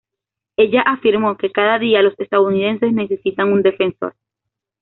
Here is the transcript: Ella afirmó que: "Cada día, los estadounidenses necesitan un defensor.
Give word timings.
Ella 0.57 0.81
afirmó 0.81 1.37
que: 1.37 1.51
"Cada 1.51 1.77
día, 1.77 2.01
los 2.01 2.19
estadounidenses 2.19 2.91
necesitan 2.91 3.53
un 3.53 3.61
defensor. 3.61 4.15